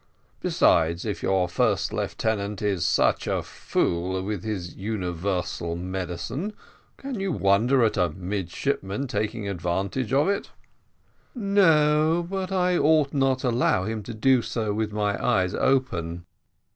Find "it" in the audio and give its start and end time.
10.27-10.49